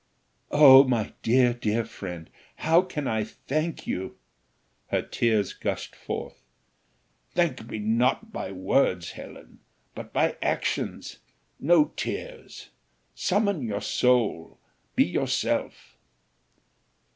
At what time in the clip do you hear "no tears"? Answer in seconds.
11.59-12.69